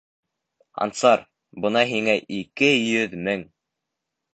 Ансар, 0.85 1.21
бына 1.67 1.85
һиңә 1.95 2.19
ике 2.41 2.75
йөҙ 2.83 3.19
мең. 3.25 3.51